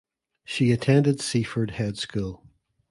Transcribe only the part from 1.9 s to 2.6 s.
School.